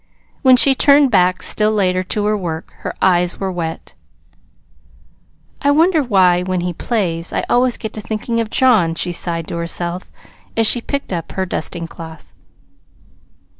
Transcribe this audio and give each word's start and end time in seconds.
When 0.41 0.57
she 0.57 0.73
turned 0.73 1.11
back, 1.11 1.43
still 1.43 1.71
later, 1.71 2.01
to 2.01 2.25
her 2.25 2.35
work, 2.35 2.73
her 2.79 2.95
eyes 3.03 3.39
were 3.39 3.51
wet. 3.51 3.93
"I 5.61 5.69
wonder 5.69 6.01
why, 6.01 6.41
when 6.41 6.61
he 6.61 6.73
plays, 6.73 7.31
I 7.31 7.45
always 7.47 7.77
get 7.77 7.93
to 7.93 8.01
thinking 8.01 8.39
of 8.39 8.49
John," 8.49 8.95
she 8.95 9.11
sighed 9.11 9.47
to 9.49 9.57
herself, 9.57 10.09
as 10.57 10.65
she 10.65 10.81
picked 10.81 11.13
up 11.13 11.33
her 11.33 11.45
dusting 11.45 11.87
cloth. 11.87 12.33